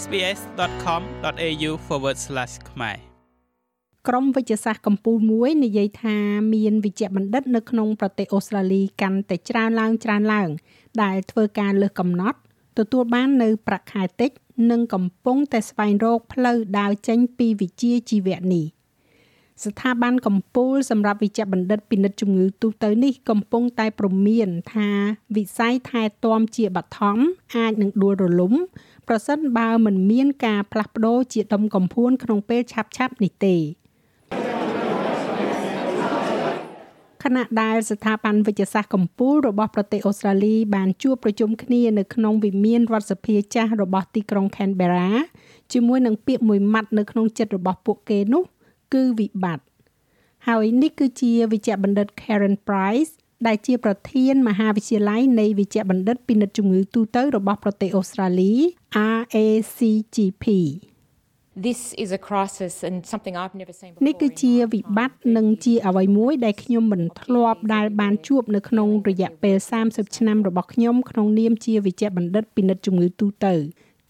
[0.00, 1.70] sbs.com.au/
[2.70, 2.96] ខ្មែរ
[4.08, 6.16] ក្រមវិទ្យាសាស្ត្រកម្ពុជាមួយនិយាយថា
[6.54, 10.48] មានវិជ្ជបណ្ឌិតនៅក្នុងប្រទេសអូស្ត្រាលីកាន់តែច្រើនឡើងច្រើនឡើង
[11.02, 12.38] ដែលធ្វើការលើសកំណត់
[12.78, 14.30] ទទួលបាននៅប្រាក់ខែតិច
[14.70, 18.66] និងកំពុងតែស្វែងរកផ្លូវដើរចេញពីវិជ្ជាជីវៈនេះ
[19.64, 24.88] ស្ថាប័នកម្ពុជាសម្រាប់វិជ្ជបណ្ឌិតពិនិត្យជំងឺទូទៅនេះកំពុងតែព្រមានថា
[25.36, 27.18] វិស័យថែទាំជាបឋម
[27.56, 28.54] អាចនឹងដួលរលំ
[29.08, 33.56] ប្រសិនបើមិនមានការផ្លាស់ប្ដូរជាដុំកំភួនក្នុងពេលឆាប់ៗនេះទេ
[37.22, 45.10] ខណៈដែលស្ថាប័នវិទ្យាសាស្ត្រកម្ពុជារបស់ប្រទេសអូស្ត្រាលីបានជួបប្រជុំគ្នានៅក្នុងវិមានរដ្ឋសភាចាស់របស់ទីក្រុង Canberra
[45.72, 48.42] ជាមួយនឹងពាក្យមួយម៉ាត់នៅក្នុងចិត្តរបស់ពួកគេនោះ
[48.92, 49.64] គឺវិបត្តិ
[50.48, 53.12] ហើយនេះគឺជាវិជ្ជបណ្ឌិត Karen Price
[53.46, 58.52] ដែលជាប្រធានមហាវិទ្យាល័យនៃវិជ្ជបណ្ឌិតពិនិត្យជំងឺទូទៅរបស់ប្រទេសអូស្ត្រាលី
[59.20, 60.44] RACGP
[61.54, 64.04] This is a crisis and something I've never seen before.
[64.06, 69.56] នេះគឺជាវិបត្តិនិងជាអ្វីមួយដែលខ្ញុំមិនធ្លាប់ដែលបានជួបនៅក្នុងរយៈពេល
[69.86, 73.54] 30ឆ្នាំរបស់ខ្ញុំក្នុងនាមជាវិជ្ជបណ្ឌិតពិនិត្យជំងឺទូទៅ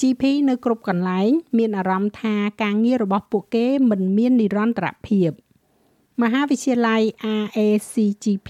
[0.00, 5.30] GP នៅគ្រប់កន្លែង មានអារម្មណ៍ថាការងាររបស់ពួកគេមិនមាននិរន្តរភាព។
[6.22, 7.02] មហាវិទ្យាល័យ
[7.42, 8.48] RACGP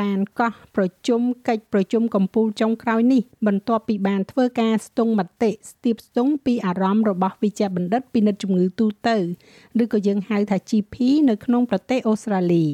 [0.00, 9.16] បានកោះប្រជុំកិច្ចប្រជុំកំពូលចុងក្រោយនេះបន្ទាប់ពីបានធ្វើការស្ទង់មតិស្ទាបស្ទង់ពីអារម្មណ៍របស់វិជ្ជបណ្ឌិតពិនិត្យជំងឺទូទៅ
[9.82, 10.96] ឬក៏យើងហៅថា GP
[11.30, 12.66] នៅក្នុងប្រទេសអូស្ត្រាលី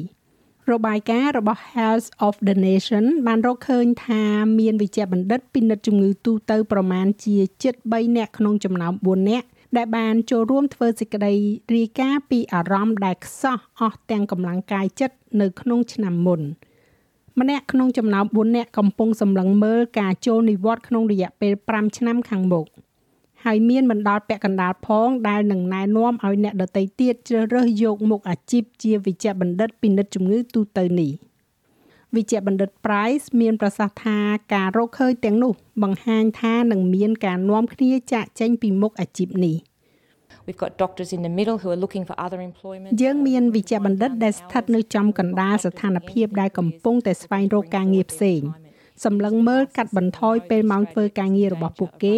[0.71, 4.23] របាយការណ៍របស់ Health of the Nation បានរកឃើញថា
[4.59, 7.35] មានវិជ្ជបណ្ឌិតពិនិត្យជំងឺទូទៅប្រមាណជា
[7.75, 9.47] 73នាក់ក្នុងចំណោម4នាក់
[9.77, 11.33] ដែលបានចូលរួមធ្វើសេចក្តី
[11.75, 16.41] រាយការណ៍ពីអារម្មណ៍ដែលខ្សោះអស់ទាំងកម្លាំងកាយចិត្តនៅក្នុងឆ្នាំមុន
[17.39, 22.65] ម្នាក់ក្នុងចំណោម4នាក់កំពុងសម្លឹងមើលការចូលនិវត្តន៍ក្នុងរយៈពេល5ឆ្នាំខាងមុខ
[23.45, 31.11] ហើយមានបណ្ដាលពាក់កណ្ដាលផងដែលនឹងណែនាំឲ្យអ្នកដទៃទៀតជ្រើសរើសយកមុខអាជីពជាវិជ្ជបណ្ឌិតពិនិត្យជំងឺទូទៅនេះ។
[32.15, 34.17] វិជ្ជបណ្ឌិត Price មានប្រសាសន៍ថា
[34.53, 35.53] ការរកឃើញទាំងនោះ
[35.83, 39.57] បង្ហាញថានឹងមានការនាំគ្នាចាក់ចេញពីមុខអាជីពនេះ
[40.45, 42.91] We've got doctors in the middle who are looking for other employment.
[43.01, 48.41] យើងមានវិជ្ជបណ្ឌិតដែលស្ថិតនៅចំកណ្ដាលស្ថានភាពដែលកំពុងតែស្វែងរកការងារផ្សេង
[49.03, 52.17] សម្លឹងមើលកាត់បន្ថយពេលម៉ោងធ្វើការងាររបស់ពួកគេ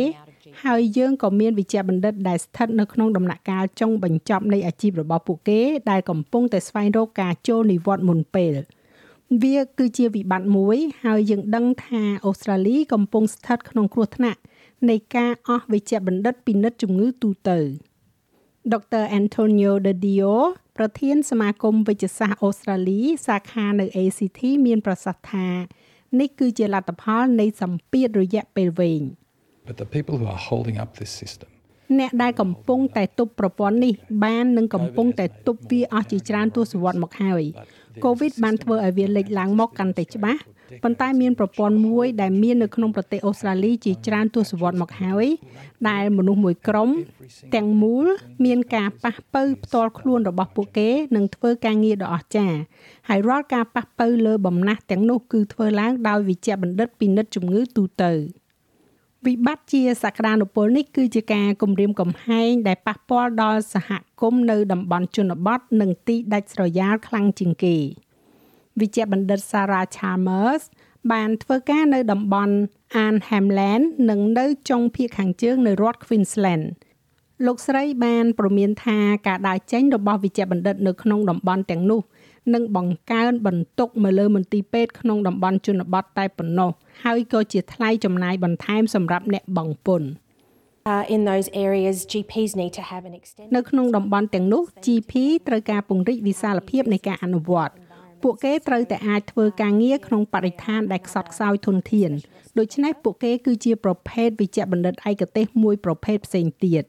[0.64, 8.54] ហើយយើងក៏មានវិជ្ជបណ្ឌិតដែលស្ថិតនៅក្នុងដំណាក់កាលចុងបញ្ចប់នៃអាជីពរបស់ពួកគេដែលកំពុងតែស្វែងរកការចូលនិវត្តន៍មុនពេល។
[9.40, 14.40] វាគឺជាវិបត្តិមួយហើយយើងដឹងថាអូស្ត្រាលីកំពុងស្ថិតក្នុងគ្រោះថ្នាក់
[14.90, 17.60] នៃការអស់វិជ្ជបណ្ឌិតពិនិត្យជំងឺទូទៅ
[18.74, 20.34] ដុកទ័រ Antonio De Dio
[20.78, 25.48] ប្រធានសមាគមវិជ្ជសាស្ត្រអូស្ត្រាលីសាខានៅ ACT មានប្រសាសន៍ថា
[26.20, 29.04] នេះគឺជាលទ្ធផលនៃសម្ពាធរយៈពេលវែង
[29.68, 31.50] But the people who are holding up this system
[32.00, 33.94] អ្នកដែលកំពុងតែទប់ប្រព័ន្ធនេះ
[34.24, 37.44] បាននឹងកំពុងតែទប់វាអស់ជាច្រើនទសវត្សរ៍មកហើយ
[38.04, 40.42] កូវីដបានធ្វើឲ្យវាលេចឡើងមកកាន់តែច្បាស់
[40.84, 45.26] ប៉ុន្តែមានប្រព័ន្ធមួយដែលមាននៅក្នុងប្រទេសអូស្ត្រាលីជាច្រើនទសវត្សរ៍មកហើយ
[45.90, 46.90] ដែលមនុស្សមួយក្រុម
[47.56, 48.08] ទាំងមូល
[48.46, 52.60] មានការប៉ះពៅផ្ទាល់ខ្លួនរបស់ពួកគេនឹងធ្វើការងារដ៏អស្ចារ្យ
[53.10, 58.14] ហើយរាល់ការប៉ះពៅលើបំណះទាំងនោះគឺធ្វើឡើងដោយវិជ្ជបណ្ឌិតពិនិត្យជំងឺទូទៅ។
[59.28, 63.90] វិបត្តិជាសក្តានុពលនេះគឺជាការគំរាមកំហែងដែលប៉ះពាល់ដល់សហ
[64.22, 67.76] គមន៍នៅតំបន់ជនបទនិងទីដាច់ស្រយាលខ្លាំងជាងគេ
[68.80, 70.64] វិជ្ជបណ្ឌិត Sarah Chalmers
[71.12, 72.56] បានធ្វើការនៅតំបន់
[73.06, 76.66] Arnhem Land និងនៅចុងភាគខាងជើងនៃរដ្ឋ Queensland
[77.46, 82.02] លោកស្រីបានព្រមានថាការដើរចេញរបស់វិជ្ជបណ្ឌិតនៅក្នុងតំបន់ទាំងនោះ
[82.54, 86.72] និងបង្កើនបន្ទុកមកលើមន្ទីរពេទ្យក្នុងតំបន់ជនបទតែប៉ុណ្ណោះ
[87.04, 90.10] ហើយក៏ជាថ្លៃចំណាយបន្ថែមសម្រាប់អ្នកបង់ពន្ធ
[90.94, 95.14] Uh, in those areas GPs need to have an extended នៅក្នុងតំបន់ទាំងនោះ GP
[95.48, 97.74] ត្រូវការពង្រីកវិសាលភាពនៃការអនុវត្ត
[98.24, 102.12] ពួកគេត្រូវតែអាចធ្វើការងារក្នុងបរិស្ថានដែលខ្សត់ខ្សោយធនធាន
[102.58, 106.84] ដូច្នេះពួកគេគឺជាប្រភេទវិជ្ជបណ្ឌិតឯកទេសមួយប្រភេទផ្សេងទៀត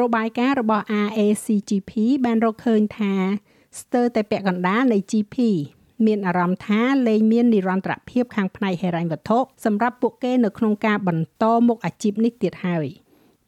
[0.00, 1.92] របាយការណ៍របស់ RACGP
[2.24, 3.14] បានរកឃើញថា
[3.80, 5.36] ស្ទើរតែពាក់កណ្ដាលនៃ GP
[6.06, 12.86] មានអារម្មណ៍ថាលែងមាននិរន្តរភាពខាងផ្នែកហិរញ្ញវត្ថុសម្រាប់ពួកគេនៅក្នុងការបន្តមុខអាជីពនេះទៀតហើយ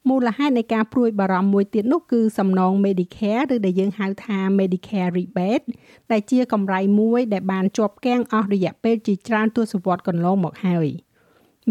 [0.09, 5.65] មូលហេតុនៃការព្រួយបារម្ភមួយទៀតនោះគឺសំណង Medicare ឬដែលយើងហៅថា Medicare rebate
[6.13, 10.89] ដែលជាកម្រៃមួយដែលបានជាប់គាំងអស់រយៈពេលជាច្រើនទសវត្សរ៍កន្លងមកហើយ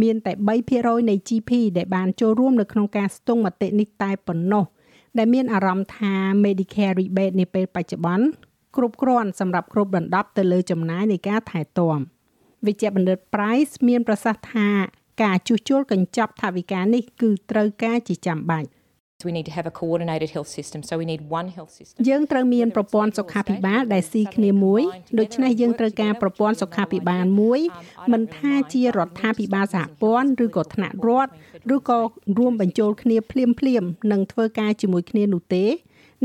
[0.02, 0.34] មានតែ
[0.72, 4.66] 3%នៃ GP ដែលបានចូលរួមនៅក្នុងការស្ទង់មតិនេះតែប៉ុណ្ណោះ
[5.18, 6.14] ដែលមានអារម្មណ៍ថា
[6.44, 8.26] Medicare rebate នាពេលបច្ចុប្បន្ន
[8.78, 12.00] គ្រប់គ្រាន់សម្រាប់គ្រប់ដណ្ដប់ទៅលើចំណាយនៃការថែទាំ
[12.66, 14.70] វិជ្ជបណ្ឌិត Price មានប្រសាសន៍ថា
[15.24, 18.70] ការជួសជុលកញ្ចប់ថវិកានេះគឺត្រូវការជាចាំបាច់
[19.24, 20.84] We need to have a coordinated health system.
[20.84, 21.98] So we need one health system.
[22.10, 24.82] យើងត្រូវមានប្រព័ន្ធសុខាភិបាលដែលស៊ីគ្នាមួយ
[25.20, 27.60] ដូច្នេះយើងត្រូវការប្រព័ន្ធសុខាភិបាលមួយ
[28.12, 31.32] មិនថាជារដ្ឋាភិបាលសហព័ន្ធឬក៏ថ្នាក់រដ្ឋ
[31.76, 32.00] ឬក៏
[32.38, 35.66] រួមបញ្ចូលគ្នាភ្លាមភ្លាមនិងធ្វើការជាមួយគ្នានោះទេ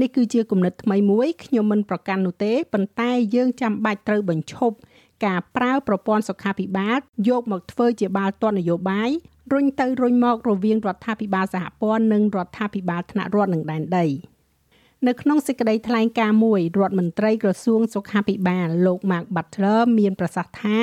[0.00, 4.76] នេះគឺជាគំនិតថ្មីមួយខ្ញុំមិនប្រកាន់នោះទេប៉ុន្តែយើងចាំបាច់ត្រូវបញ្ឈប់
[5.26, 6.98] ការប្រើប្រព័ន្ធសុខាភិបាល
[7.28, 9.10] យកមកធ្វើជាបាល់ទាត់នយោបាយ
[9.52, 14.06] រុញទៅរុញមករវាងរដ្ឋាភិបាលសហព័ន្ធនិងរដ្ឋាភិបាលថ្នាក់រដ្ឋនឹងដែនដី
[15.06, 20.78] នៅក្នុងសេចក្តីថ្លែងការណ៍មួយរដ្ឋមន្ត្រីក្រសួងសុខាភិបាលលោក Mark Butler មានប្រសាសន៍ថា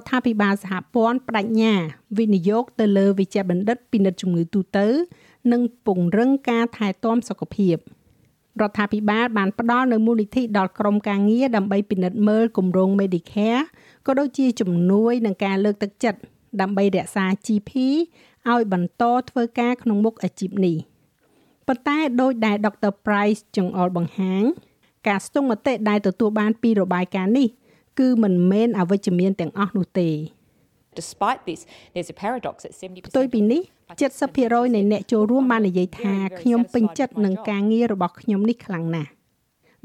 [0.00, 1.74] ដ្ឋាភិបាលសហព័ន្ធបដិញ្ញា
[2.18, 4.86] វិនិយោគទៅលើវិជ្ជបណ្ឌិតពិនិត្យជំងឺទូទៅ
[5.52, 7.76] និងពង្រឹងការថែទាំសុខភាព
[8.60, 13.62] រដ្ឋាភិបាលបានផ្ដល់នូវមូលនិធិដល់ក្រមការងារដើម្បីពិនិត្យមើលគម្រោង Medicare
[14.06, 16.18] ក៏ដូចជាជំនួយនឹងការលើកទឹកចិត្ត
[16.60, 17.70] ដើម្បីរក្សា GP
[18.50, 20.76] ឲ្យបន្តធ្វើការក្នុងមុខអាជីពនេះ
[21.66, 22.92] ប៉ុន្តែដោយដែល Dr.
[23.04, 24.44] Price ចង្អុលបង្ហាញ
[25.08, 27.48] ការស្ទង់មតិដែលទទួលបានពីរបាយការណ៍នេះ
[27.98, 30.10] គឺមិនមែនអវិជ្ជមានទាំងអស់នោះទេ
[31.00, 31.60] Despite this,
[31.92, 33.62] there's a paradox that 70%ផ្ទុយពីនេះ
[34.18, 39.10] 70%នៃអ្នកចូលរួមបាននិយាយថាខ្ញុំពេញចិត្តនឹងការងាររបស់ខ្ញុំនេះខ្លាំងណាស់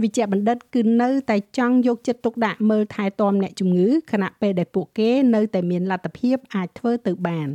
[0.01, 7.47] វិជ្ជបណ្ឌិតគឺនៅតែចង់យកចិត្តទុកដាក់មើលថែទាំអ្នកជំងឺខណៈពេលដែលពួកគេនៅតែមានលទ្ធភាពអាចធ្វើទៅបាន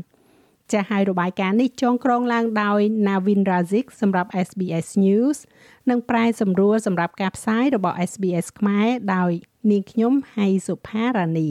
[0.72, 5.38] ចាស់ហើយរបាយការណ៍នេះចងក្រងឡើងដោយ Navin Razik សម្រាប់ SBS News
[5.90, 9.32] និងប្រែសម្រួលសម្រាប់ការផ្សាយរបស់ SBS ខ្មែរដោយ
[9.70, 11.50] នាងខ្ញុំហៃសុផារ៉ានី